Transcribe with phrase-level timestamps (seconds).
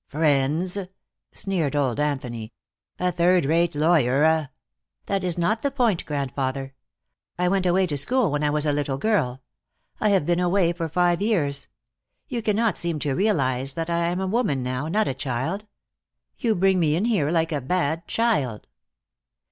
[0.07, 0.79] "Friends!"
[1.31, 2.53] sneered old Anthony.
[2.97, 4.49] "A third rate lawyer, a"
[5.05, 6.73] "That is not the point, grandfather.
[7.37, 9.43] I went away to school when I was a little girl.
[9.99, 11.67] I have been away for five years.
[12.27, 15.67] You cannot seem to realize that I am a woman now, not a child.
[16.39, 18.65] You bring me in here like a bad child."